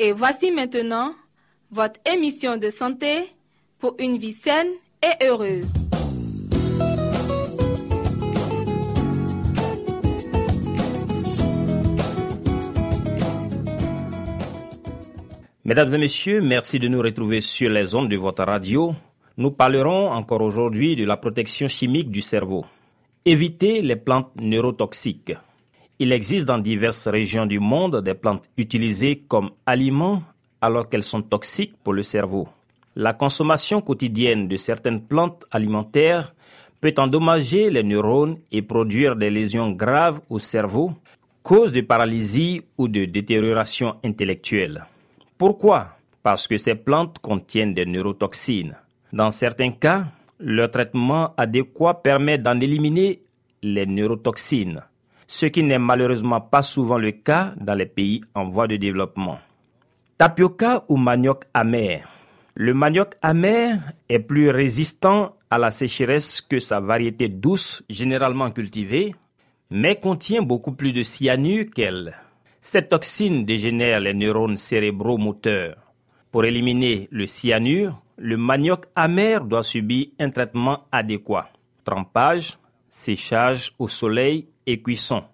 [0.00, 1.12] Et voici maintenant
[1.72, 3.24] votre émission de santé
[3.80, 4.68] pour une vie saine
[5.02, 5.66] et heureuse.
[15.64, 18.94] Mesdames et messieurs, merci de nous retrouver sur les ondes de votre radio.
[19.36, 22.64] Nous parlerons encore aujourd'hui de la protection chimique du cerveau.
[23.24, 25.32] Éviter les plantes neurotoxiques.
[26.00, 30.22] Il existe dans diverses régions du monde des plantes utilisées comme aliments
[30.60, 32.48] alors qu'elles sont toxiques pour le cerveau.
[32.94, 36.34] La consommation quotidienne de certaines plantes alimentaires
[36.80, 40.92] peut endommager les neurones et produire des lésions graves au cerveau,
[41.42, 44.84] cause de paralysie ou de détérioration intellectuelle.
[45.36, 45.96] Pourquoi?
[46.22, 48.76] Parce que ces plantes contiennent des neurotoxines.
[49.12, 50.06] Dans certains cas,
[50.38, 53.22] le traitement adéquat permet d'en éliminer
[53.62, 54.82] les neurotoxines,
[55.28, 59.38] ce qui n'est malheureusement pas souvent le cas dans les pays en voie de développement.
[60.16, 62.08] Tapioca ou manioc amer.
[62.54, 69.14] Le manioc amer est plus résistant à la sécheresse que sa variété douce généralement cultivée,
[69.70, 72.16] mais contient beaucoup plus de cyanure qu'elle.
[72.62, 75.76] Cette toxine dégénère les neurones cérébro-moteurs.
[76.32, 81.50] Pour éliminer le cyanure, le manioc amer doit subir un traitement adéquat.
[81.84, 82.58] Trempage,
[82.88, 85.24] séchage au soleil et cuisson.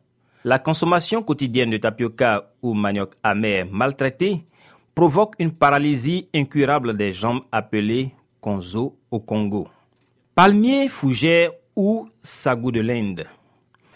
[0.45, 4.45] La consommation quotidienne de tapioca ou manioc amer maltraité
[4.95, 9.67] provoque une paralysie incurable des jambes appelée konzo au Congo.
[10.35, 13.27] Palmier, fougère ou sagou de l'Inde.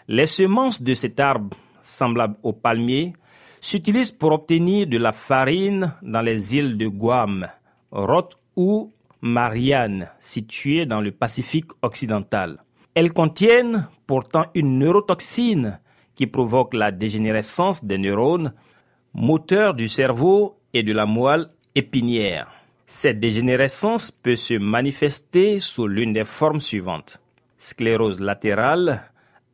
[0.08, 3.12] Les semences de cet arbre, semblables au palmier,
[3.60, 7.46] s'utilisent pour obtenir de la farine dans les îles de Guam,
[7.92, 12.58] Roth ou Marianne, situées dans le Pacifique occidental.
[12.98, 15.78] Elles contiennent pourtant une neurotoxine
[16.16, 18.52] qui provoque la dégénérescence des neurones,
[19.14, 22.50] moteurs du cerveau et de la moelle épinière.
[22.86, 27.20] Cette dégénérescence peut se manifester sous l'une des formes suivantes.
[27.56, 29.00] Sclérose latérale,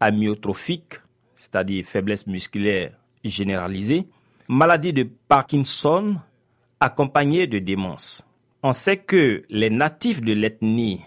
[0.01, 0.95] amyotrophique,
[1.35, 2.93] c'est-à-dire faiblesse musculaire
[3.25, 4.07] généralisée,
[4.49, 6.17] maladie de Parkinson
[6.81, 8.23] accompagnée de démence.
[8.63, 11.03] On sait que les natifs de l'ethnie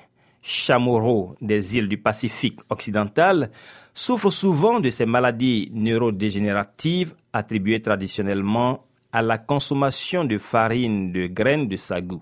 [0.50, 3.52] Chamorro des îles du Pacifique occidental
[3.94, 11.68] souffrent souvent de ces maladies neurodégénératives attribuées traditionnellement à la consommation de farine de graines
[11.68, 12.22] de sagou.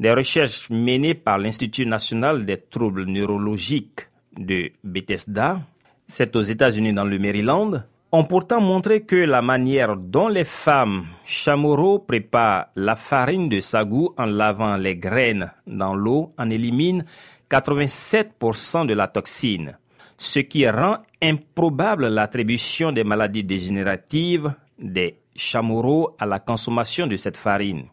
[0.00, 5.60] Des recherches menées par l'Institut national des troubles neurologiques de Bethesda,
[6.08, 7.84] c'est aux États-Unis dans le Maryland,
[8.14, 14.12] ont pourtant montré que la manière dont les femmes chamorro préparent la farine de sagou
[14.18, 17.06] en lavant les graines dans l'eau en élimine
[17.52, 19.76] 87% de la toxine,
[20.16, 27.36] ce qui rend improbable l'attribution des maladies dégénératives des chamorro à la consommation de cette
[27.36, 27.84] farine.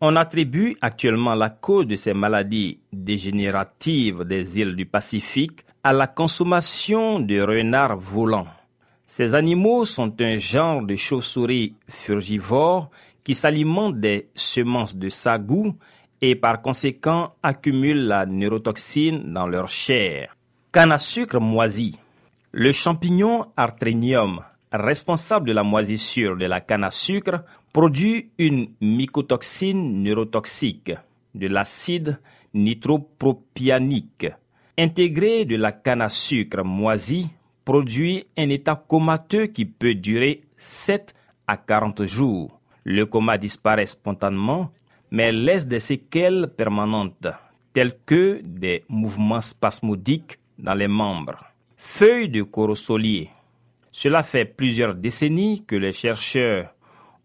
[0.00, 6.06] On attribue actuellement la cause de ces maladies dégénératives des îles du Pacifique à la
[6.06, 8.48] consommation de renards volants.
[9.06, 12.90] Ces animaux sont un genre de chauve-souris frugivores
[13.24, 15.74] qui s'alimentent des semences de sagou
[16.30, 20.36] et par conséquent accumulent la neurotoxine dans leur chair.
[20.72, 21.96] Canne à sucre moisi.
[22.50, 24.40] Le champignon Artrenium,
[24.72, 30.92] responsable de la moisissure de la canne à sucre, produit une mycotoxine neurotoxique,
[31.34, 32.18] de l'acide
[32.54, 34.26] nitropropianique.
[34.76, 37.28] Intégré de la canne à sucre moisie
[37.64, 41.14] produit un état comateux qui peut durer 7
[41.46, 42.60] à 40 jours.
[42.84, 44.72] Le coma disparaît spontanément,
[45.10, 47.28] mais laisse des séquelles permanentes,
[47.72, 51.44] telles que des mouvements spasmodiques dans les membres.
[51.76, 53.30] Feuilles de corosolier.
[53.90, 56.74] Cela fait plusieurs décennies que les chercheurs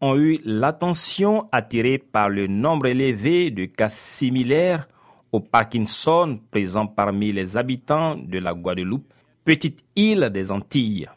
[0.01, 4.87] ont eu l'attention attirée par le nombre élevé de cas similaires
[5.31, 9.13] au Parkinson présent parmi les habitants de la Guadeloupe,
[9.45, 11.07] petite île des Antilles.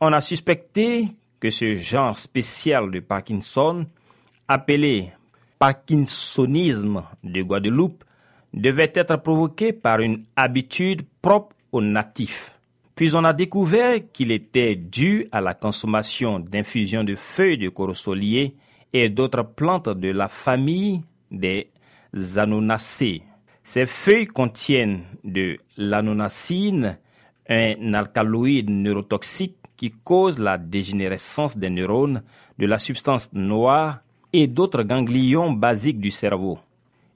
[0.00, 1.08] On a suspecté
[1.40, 3.86] que ce genre spécial de Parkinson,
[4.48, 5.12] appelé
[5.62, 8.02] Parkinsonisme de Guadeloupe,
[8.52, 12.58] devait être provoqué par une habitude propre aux natifs.
[12.96, 18.56] Puis on a découvert qu'il était dû à la consommation d'infusions de feuilles de corosolier
[18.92, 21.68] et d'autres plantes de la famille des
[22.34, 23.22] Anonacées.
[23.62, 26.98] Ces feuilles contiennent de l'anonacine,
[27.48, 32.24] un alcaloïde neurotoxique qui cause la dégénérescence des neurones,
[32.58, 34.00] de la substance noire
[34.32, 36.58] et d'autres ganglions basiques du cerveau.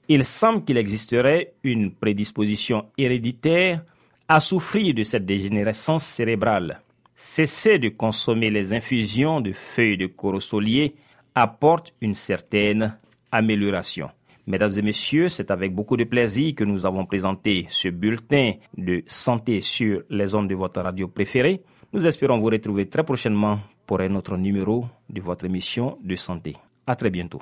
[0.09, 3.83] Il semble qu'il existerait une prédisposition héréditaire
[4.27, 6.81] à souffrir de cette dégénérescence cérébrale.
[7.15, 10.95] Cesser de consommer les infusions de feuilles de corosolier
[11.35, 12.97] apporte une certaine
[13.31, 14.09] amélioration.
[14.45, 19.03] Mesdames et messieurs, c'est avec beaucoup de plaisir que nous avons présenté ce bulletin de
[19.05, 21.61] santé sur les ondes de votre radio préférée.
[21.91, 26.53] Nous espérons vous retrouver très prochainement pour un autre numéro de votre émission de santé.
[26.89, 27.41] À très bientôt.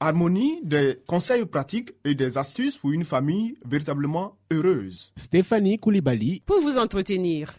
[0.00, 5.12] Harmonie, des conseils pratiques et des astuces pour une famille véritablement heureuse.
[5.16, 6.42] Stéphanie Koulibaly.
[6.44, 7.52] Pour vous entretenir.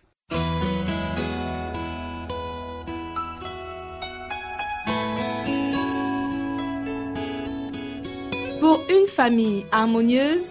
[8.59, 10.49] Pour une famille harmonieuse,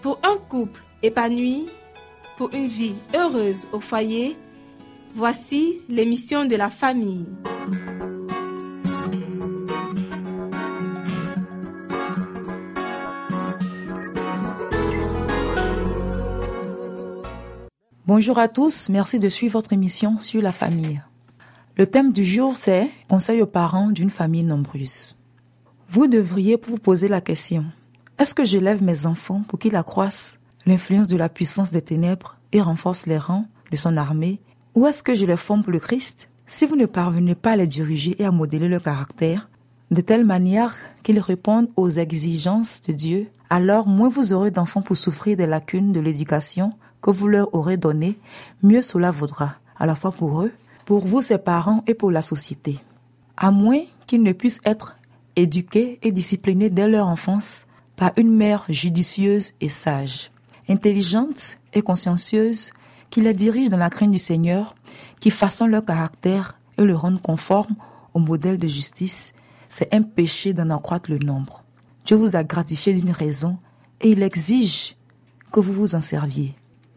[0.00, 1.66] pour un couple épanoui,
[2.36, 4.36] pour une vie heureuse au foyer,
[5.14, 7.26] voici l'émission de la famille.
[18.06, 21.00] Bonjour à tous, merci de suivre votre émission sur la famille.
[21.76, 25.16] Le thème du jour c'est Conseil aux parents d'une famille nombreuse.
[25.88, 27.64] Vous devriez vous poser la question
[28.18, 32.60] est-ce que j'élève mes enfants pour qu'ils accroissent l'influence de la puissance des ténèbres et
[32.60, 34.40] renforcent les rangs de son armée.
[34.74, 36.28] Ou est-ce que je les forme pour le Christ?
[36.46, 39.48] Si vous ne parvenez pas à les diriger et à modeler leur caractère,
[39.90, 44.96] de telle manière qu'ils répondent aux exigences de Dieu, alors moins vous aurez d'enfants pour
[44.96, 46.72] souffrir des lacunes de l'éducation
[47.02, 48.18] que vous leur aurez donnée,
[48.62, 50.52] mieux cela vaudra, à la fois pour eux,
[50.86, 52.80] pour vous ses parents et pour la société.
[53.36, 54.96] À moins qu'ils ne puissent être
[55.36, 57.66] éduqués et disciplinés dès leur enfance
[57.96, 60.30] par une mère judicieuse et sage,
[60.68, 62.70] intelligente et consciencieuse,
[63.10, 64.74] qui les dirige dans la crainte du Seigneur,
[65.20, 67.76] qui façonne leur caractère et le rende conforme
[68.14, 69.32] au modèle de justice,
[69.68, 71.64] c'est un péché d'en accroître le nombre.
[72.06, 73.58] Dieu vous a gratifié d'une raison
[74.00, 74.96] et il exige
[75.52, 76.54] que vous vous en serviez.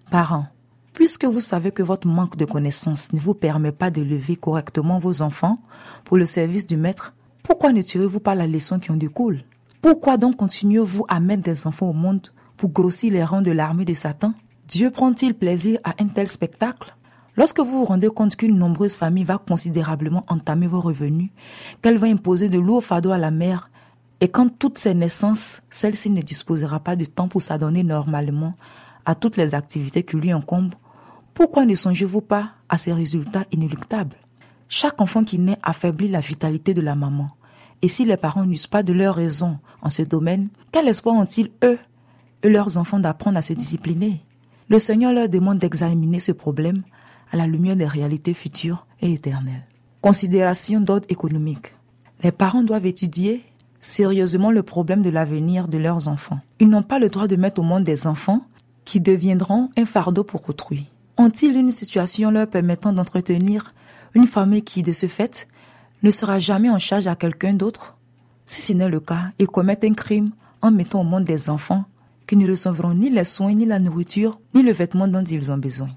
[0.09, 0.47] Parents,
[0.93, 5.21] puisque vous savez que votre manque de connaissances ne vous permet pas d'élever correctement vos
[5.21, 5.59] enfants
[6.03, 7.13] pour le service du maître,
[7.43, 9.41] pourquoi ne tirez-vous pas la leçon qui en découle?
[9.81, 13.85] Pourquoi donc continuez-vous à mettre des enfants au monde pour grossir les rangs de l'armée
[13.85, 14.33] de Satan?
[14.67, 16.95] Dieu prend-il plaisir à un tel spectacle?
[17.37, 21.31] Lorsque vous vous rendez compte qu'une nombreuse famille va considérablement entamer vos revenus,
[21.81, 23.69] qu'elle va imposer de lourds fardeaux à la mère,
[24.21, 28.53] et quand toutes ses naissances, celle-ci ne disposera pas de temps pour s'adonner normalement
[29.05, 30.75] à toutes les activités qui lui incombent,
[31.33, 34.15] pourquoi ne songez-vous pas à ces résultats inéluctables?
[34.69, 37.29] Chaque enfant qui naît affaiblit la vitalité de la maman.
[37.81, 41.51] Et si les parents n'usent pas de leur raison en ce domaine, quel espoir ont-ils,
[41.63, 41.77] eux
[42.45, 44.21] et leurs enfants, d'apprendre à se discipliner
[44.69, 46.81] Le Seigneur leur demande d'examiner ce problème
[47.31, 49.65] à la lumière des réalités futures et éternelles.
[50.01, 51.73] Considération d'ordre économique.
[52.23, 53.43] Les parents doivent étudier
[53.79, 56.39] sérieusement le problème de l'avenir de leurs enfants.
[56.59, 58.41] Ils n'ont pas le droit de mettre au monde des enfants
[58.83, 60.85] qui deviendront un fardeau pour autrui.
[61.17, 63.71] Ont-ils une situation leur permettant d'entretenir
[64.13, 65.47] une famille qui, de ce fait,
[66.03, 67.97] ne sera jamais en charge à quelqu'un d'autre?
[68.45, 70.29] Si ce n'est le cas, ils commettent un crime
[70.61, 71.85] en mettant au monde des enfants
[72.27, 75.57] qui ne recevront ni les soins, ni la nourriture, ni le vêtement dont ils ont
[75.57, 75.89] besoin.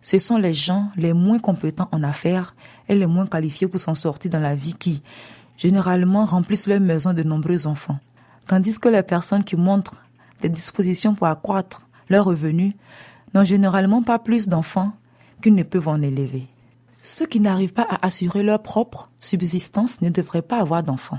[0.00, 2.54] Ce sont les gens les moins compétents en affaires
[2.88, 5.02] et les moins qualifiés pour s'en sortir dans la vie qui,
[5.56, 7.98] généralement, remplissent leur maison de nombreux enfants.
[8.46, 10.02] Tandis que les personnes qui montrent
[10.40, 12.74] des dispositions pour accroître leurs revenus
[13.32, 14.92] n'ont généralement pas plus d'enfants
[15.40, 16.48] qu'ils ne peuvent en élever.
[17.00, 21.18] Ceux qui n'arrivent pas à assurer leur propre subsistance ne devraient pas avoir d'enfants.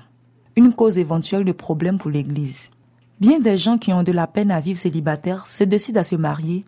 [0.56, 2.70] Une cause éventuelle de problème pour l'Église.
[3.24, 6.18] Bien des gens qui ont de la peine à vivre célibataires se décident à se
[6.18, 6.66] marier,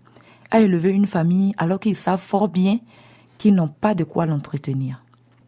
[0.52, 2.80] à élever une famille alors qu'ils savent fort bien
[3.38, 5.04] qu'ils n'ont pas de quoi l'entretenir.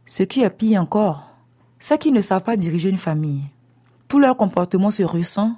[0.05, 1.37] Ce qui est pire encore,
[1.79, 3.43] c'est qu'ils ne savent pas diriger une famille.
[4.09, 5.55] Tout leur comportement se ressent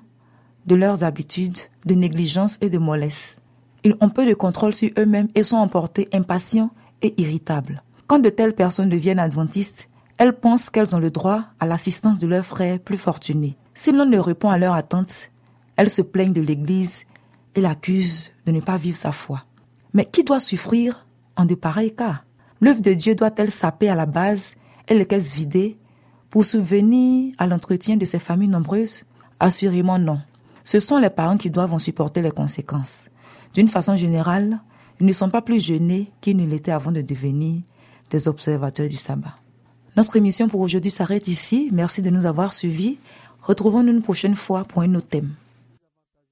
[0.68, 3.38] de leurs habitudes, de négligence et de mollesse.
[3.84, 6.70] Ils ont peu de contrôle sur eux-mêmes et sont emportés impatients
[7.02, 7.82] et irritables.
[8.06, 9.88] Quand de telles personnes deviennent adventistes,
[10.20, 13.58] elles pensent qu'elles ont le droit à l'assistance de leurs frères plus fortunés.
[13.74, 15.32] Si l'on ne répond à leur attente,
[15.80, 17.06] elles se plaignent de l'Église
[17.56, 19.46] et l'accusent de ne pas vivre sa foi.
[19.94, 21.08] Mais qui doit souffrir
[21.38, 22.24] en de pareils cas?
[22.60, 24.56] L'œuvre de Dieu doit-elle saper à la base
[24.90, 25.78] et les caisses vidées
[26.30, 29.06] pour subvenir à l'entretien de ces familles nombreuses?
[29.40, 30.20] Assurément non.
[30.66, 33.08] Ce sont les parents qui doivent en supporter les conséquences.
[33.54, 34.60] D'une façon générale,
[35.00, 37.62] ils ne sont pas plus gênés qu'ils ne l'étaient avant de devenir
[38.10, 39.38] des observateurs du sabbat.
[39.96, 41.70] Notre émission pour aujourd'hui s'arrête ici.
[41.72, 42.98] Merci de nous avoir suivis.
[43.44, 45.36] Retrouvons-nous une prochaine fois pour un autre thème.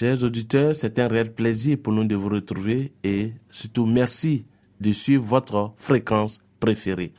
[0.00, 4.46] Chers auditeurs, c'est un réel plaisir pour nous de vous retrouver et surtout merci
[4.80, 7.12] de suivre votre fréquence préférée.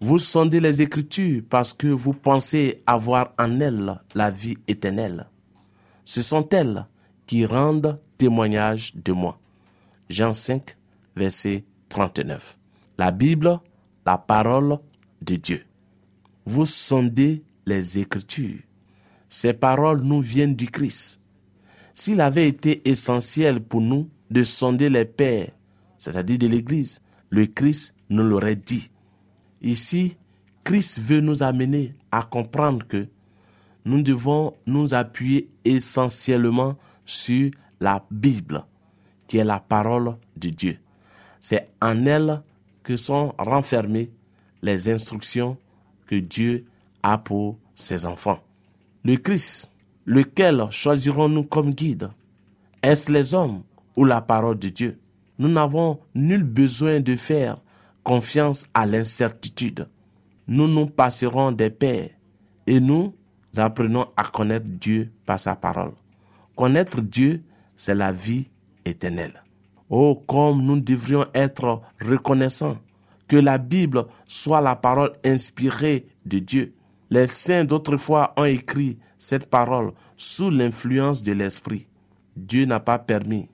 [0.00, 5.28] Vous sondez les Écritures parce que vous pensez avoir en elles la vie éternelle.
[6.04, 6.86] Ce sont elles
[7.28, 9.38] qui rendent témoignage de moi.
[10.10, 10.76] Jean 5,
[11.14, 12.58] verset 39.
[12.98, 13.60] La Bible,
[14.04, 14.78] la parole
[15.24, 15.64] de Dieu.
[16.46, 18.58] Vous sondez les Écritures.
[19.28, 21.20] Ces paroles nous viennent du Christ.
[21.98, 25.50] S'il avait été essentiel pour nous de sonder les pères,
[25.98, 28.92] c'est-à-dire de l'Église, le Christ nous l'aurait dit.
[29.62, 30.16] Ici,
[30.62, 33.08] Christ veut nous amener à comprendre que
[33.84, 37.50] nous devons nous appuyer essentiellement sur
[37.80, 38.64] la Bible,
[39.26, 40.78] qui est la parole de Dieu.
[41.40, 42.42] C'est en elle
[42.84, 44.12] que sont renfermées
[44.62, 45.58] les instructions
[46.06, 46.64] que Dieu
[47.02, 48.38] a pour ses enfants.
[49.02, 49.72] Le Christ
[50.08, 52.08] Lequel choisirons-nous comme guide?
[52.82, 53.62] Est-ce les hommes
[53.94, 54.98] ou la parole de Dieu?
[55.38, 57.58] Nous n'avons nul besoin de faire
[58.04, 59.86] confiance à l'incertitude.
[60.46, 62.08] Nous nous passerons des pères
[62.66, 63.12] et nous
[63.58, 65.92] apprenons à connaître Dieu par sa parole.
[66.56, 67.42] Connaître Dieu,
[67.76, 68.48] c'est la vie
[68.86, 69.44] éternelle.
[69.90, 72.78] Oh, comme nous devrions être reconnaissants
[73.26, 76.72] que la Bible soit la parole inspirée de Dieu.
[77.10, 81.86] Les saints d'autrefois ont écrit cette parole sous l'influence de l'Esprit.
[82.36, 83.48] Dieu n'a pas permis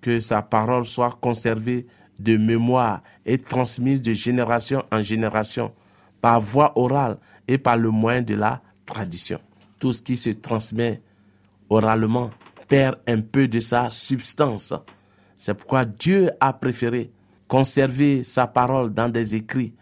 [0.00, 1.86] que sa parole soit conservée
[2.18, 5.72] de mémoire et transmise de génération en génération
[6.20, 9.40] par voie orale et par le moyen de la tradition.
[9.78, 11.00] Tout ce qui se transmet
[11.70, 12.30] oralement
[12.66, 14.74] perd un peu de sa substance.
[15.36, 17.12] C'est pourquoi Dieu a préféré
[17.46, 19.72] conserver sa parole dans des écrits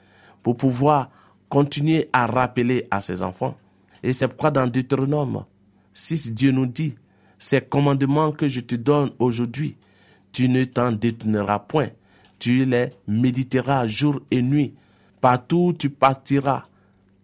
[0.42, 1.10] pour pouvoir
[1.48, 3.56] continuer à rappeler à ses enfants
[4.02, 5.44] et c'est pourquoi dans Deutéronome
[5.94, 6.94] 6, Dieu nous dit,
[7.38, 9.76] ces commandements que je te donne aujourd'hui,
[10.32, 11.88] tu ne t'en détourneras point,
[12.38, 14.74] tu les méditeras jour et nuit,
[15.20, 16.64] partout où tu partiras,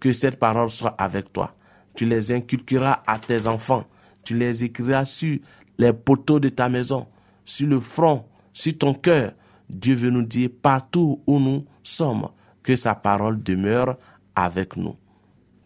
[0.01, 1.55] que cette parole soit avec toi.
[1.95, 3.85] Tu les inculqueras à tes enfants,
[4.25, 5.39] tu les écriras sur
[5.79, 7.07] les poteaux de ta maison,
[7.45, 9.33] sur le front, sur ton cœur.
[9.69, 12.29] Dieu veut nous dire partout où nous sommes,
[12.63, 13.97] que sa parole demeure
[14.35, 14.97] avec nous.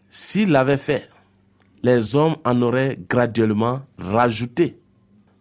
[0.09, 1.09] S'il l'avait fait,
[1.83, 4.79] les hommes en auraient graduellement rajouté.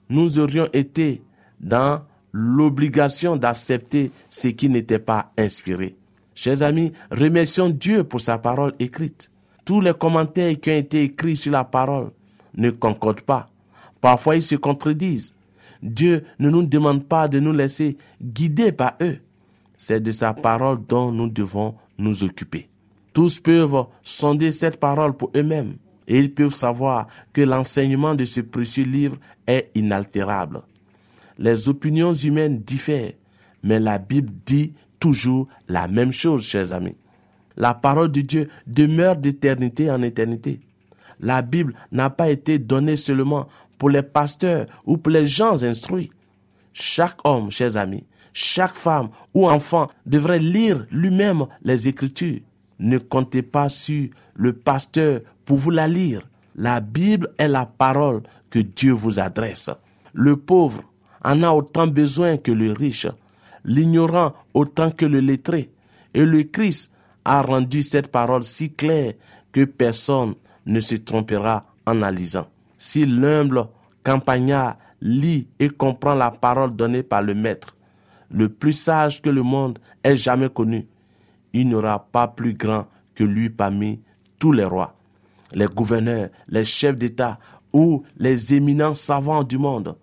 [0.08, 1.22] Nous aurions été
[1.60, 5.96] dans l'obligation d'accepter ce qui n'était pas inspiré.
[6.34, 9.30] Chers amis, remercions Dieu pour sa parole écrite.
[9.64, 12.10] Tous les commentaires qui ont été écrits sur la parole
[12.56, 13.46] ne concordent pas.
[14.00, 15.34] Parfois, ils se contredisent.
[15.82, 19.18] Dieu ne nous demande pas de nous laisser guider par eux.
[19.76, 22.68] C'est de sa parole dont nous devons nous occuper.
[23.16, 28.42] Tous peuvent sonder cette parole pour eux-mêmes et ils peuvent savoir que l'enseignement de ce
[28.42, 30.60] précieux livre est inaltérable.
[31.38, 33.14] Les opinions humaines diffèrent,
[33.62, 36.98] mais la Bible dit toujours la même chose, chers amis.
[37.56, 40.60] La parole de Dieu demeure d'éternité en éternité.
[41.18, 46.10] La Bible n'a pas été donnée seulement pour les pasteurs ou pour les gens instruits.
[46.74, 48.04] Chaque homme, chers amis,
[48.34, 52.40] chaque femme ou enfant devrait lire lui-même les Écritures.
[52.78, 56.22] Ne comptez pas sur le pasteur pour vous la lire.
[56.56, 59.70] La Bible est la parole que Dieu vous adresse.
[60.12, 60.82] Le pauvre
[61.24, 63.08] en a autant besoin que le riche,
[63.64, 65.70] l'ignorant autant que le lettré.
[66.14, 66.92] Et le Christ
[67.24, 69.14] a rendu cette parole si claire
[69.52, 72.46] que personne ne se trompera en la lisant.
[72.78, 73.66] Si l'humble
[74.04, 77.76] campagnard lit et comprend la parole donnée par le Maître,
[78.30, 80.86] le plus sage que le monde ait jamais connu,
[81.60, 81.82] il n'y
[82.12, 84.00] pas plus grand que lui parmi
[84.38, 84.94] tous les rois,
[85.52, 87.38] les gouverneurs, les chefs d'État
[87.72, 89.96] ou les éminents savants du monde.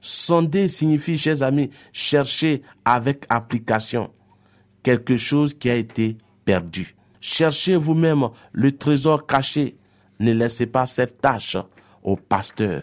[0.00, 4.10] Sonder signifie, chers amis, chercher avec application
[4.82, 6.94] quelque chose qui a été perdu.
[7.20, 9.76] Cherchez vous-même le trésor caché.
[10.20, 11.56] Ne laissez pas cette tâche
[12.02, 12.82] au pasteur.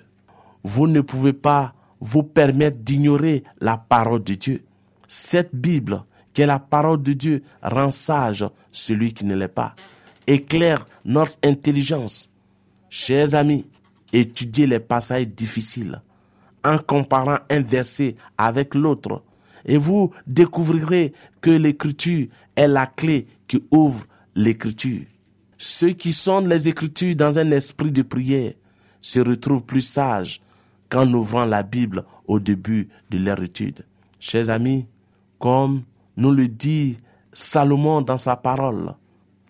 [0.64, 4.64] Vous ne pouvez pas vous permettre d'ignorer la parole de Dieu.
[5.08, 6.04] Cette Bible,
[6.36, 9.74] qui est la parole de Dieu, rend sage celui qui ne l'est pas,
[10.28, 12.30] éclaire notre intelligence.
[12.90, 13.66] Chers amis,
[14.14, 16.02] étudiez les passages difficiles
[16.64, 19.24] en comparant un verset avec l'autre
[19.66, 25.04] et vous découvrirez que l'écriture est la clé qui ouvre l'écriture.
[25.58, 28.54] Ceux qui sondent les écritures dans un esprit de prière
[29.02, 30.42] se retrouvent plus sages
[30.90, 33.86] qu'en ouvrant la Bible au début de leur étude.
[34.20, 34.86] Chers amis,
[35.40, 35.84] comme
[36.18, 36.98] nous le dit
[37.34, 38.94] Salomon dans sa parole,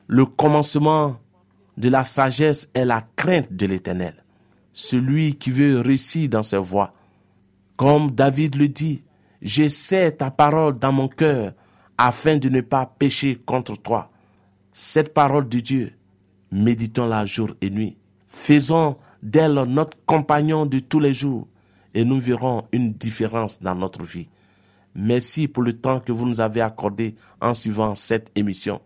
[0.08, 1.18] le commencement
[1.78, 4.16] de la sagesse est la crainte de l'Éternel.
[4.74, 6.92] Celui qui veut réussir dans ses voies,
[7.78, 9.04] comme David le dit,
[9.42, 11.54] j'essaie ta parole dans mon cœur
[11.98, 14.10] afin de ne pas pécher contre toi.
[14.72, 15.94] Cette parole de Dieu,
[16.52, 17.98] méditons-la jour et nuit.
[18.28, 21.48] Faisons d'elle notre compagnon de tous les jours
[21.94, 24.28] et nous verrons une différence dans notre vie.
[24.96, 28.82] Merci pour le temps que vous nous avez accordé en suivant cette émission.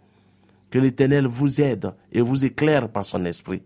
[0.72, 3.62] Que l'Éternel vous aide et vous éclaire par son esprit.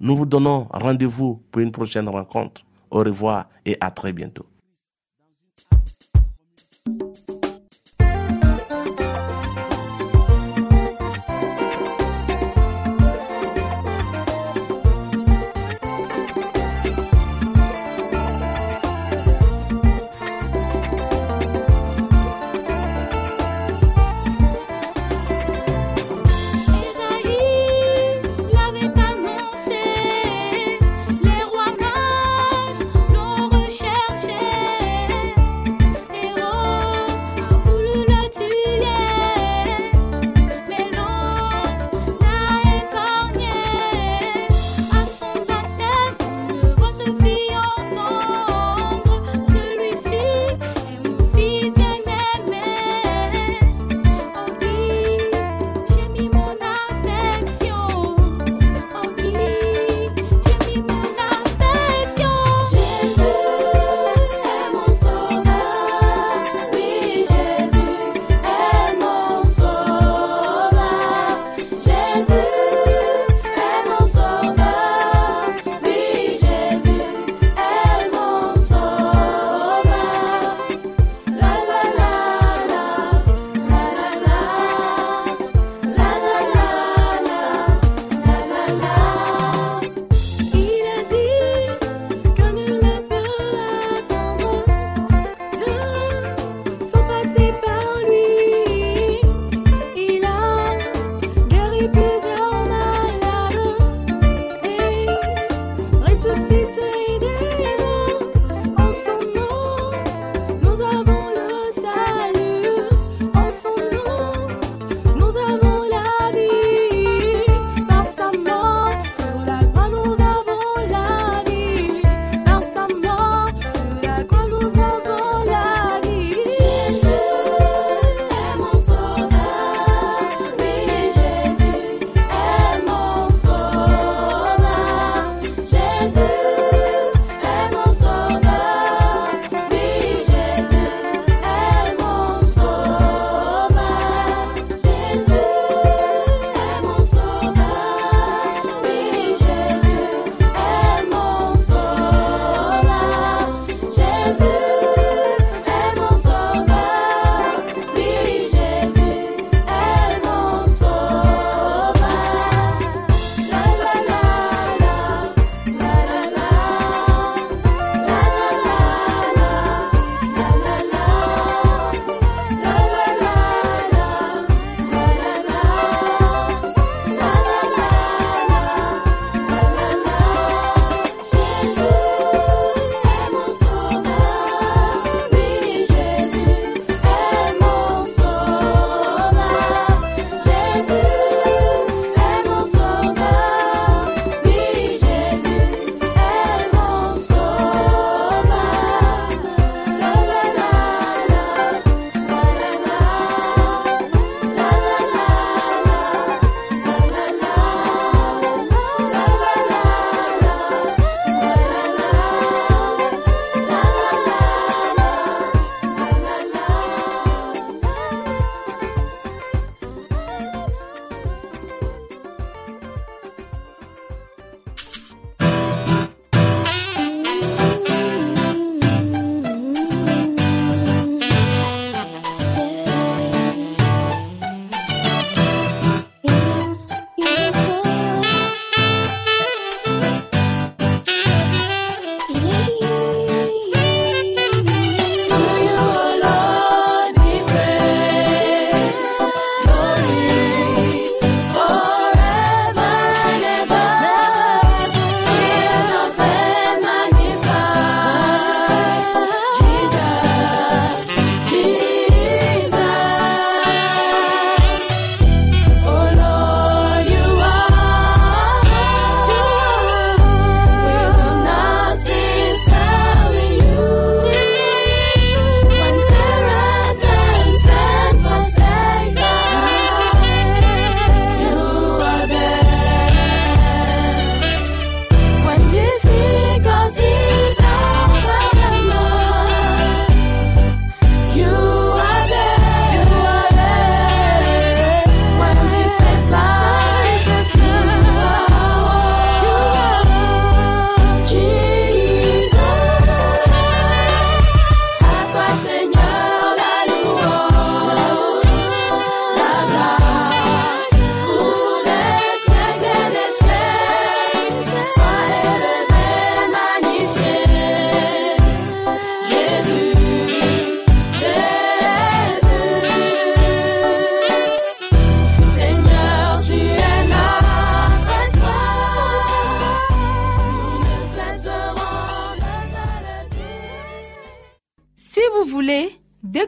[0.00, 2.62] Nous vous donnons rendez-vous pour une prochaine rencontre.
[2.90, 4.46] Au revoir et à très bientôt.